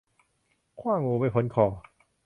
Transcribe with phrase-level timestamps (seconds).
[0.79, 1.65] ขว้างงูไม่พ้นคอ